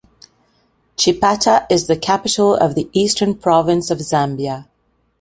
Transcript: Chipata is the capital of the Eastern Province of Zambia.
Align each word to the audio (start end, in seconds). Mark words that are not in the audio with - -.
Chipata 0.97 1.67
is 1.69 1.85
the 1.85 1.95
capital 1.95 2.55
of 2.55 2.73
the 2.73 2.89
Eastern 2.91 3.35
Province 3.35 3.91
of 3.91 3.99
Zambia. 3.99 4.65